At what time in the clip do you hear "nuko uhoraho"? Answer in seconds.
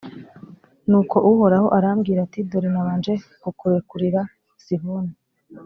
0.89-1.67